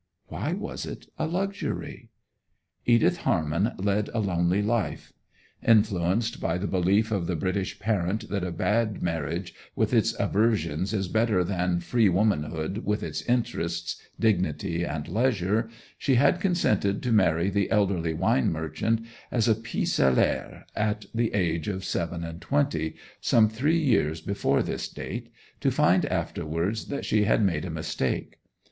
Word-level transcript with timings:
Why 0.29 0.53
was 0.53 0.87
it 0.87 1.05
a 1.19 1.27
luxury? 1.27 2.09
Edith 2.87 3.17
Harnham 3.17 3.69
led 3.77 4.09
a 4.15 4.19
lonely 4.19 4.63
life. 4.63 5.13
Influenced 5.61 6.39
by 6.41 6.57
the 6.57 6.65
belief 6.65 7.11
of 7.11 7.27
the 7.27 7.35
British 7.35 7.77
parent 7.79 8.27
that 8.29 8.43
a 8.43 8.49
bad 8.51 9.03
marriage 9.03 9.53
with 9.75 9.93
its 9.93 10.15
aversions 10.19 10.91
is 10.91 11.07
better 11.07 11.43
than 11.43 11.81
free 11.81 12.09
womanhood 12.09 12.79
with 12.79 13.03
its 13.03 13.21
interests, 13.29 14.01
dignity, 14.19 14.83
and 14.83 15.07
leisure, 15.07 15.69
she 15.99 16.15
had 16.15 16.41
consented 16.41 17.03
to 17.03 17.11
marry 17.11 17.51
the 17.51 17.69
elderly 17.69 18.15
wine 18.15 18.51
merchant 18.51 19.05
as 19.29 19.47
a 19.47 19.53
pis 19.53 19.99
aller, 19.99 20.65
at 20.75 21.05
the 21.13 21.31
age 21.35 21.67
of 21.67 21.85
seven 21.85 22.23
and 22.23 22.41
twenty—some 22.41 23.49
three 23.49 23.79
years 23.79 24.19
before 24.19 24.63
this 24.63 24.89
date—to 24.89 25.69
find 25.69 26.07
afterwards 26.07 26.85
that 26.87 27.05
she 27.05 27.25
had 27.25 27.43
made 27.45 27.65
a 27.65 27.69
mistake. 27.69 28.39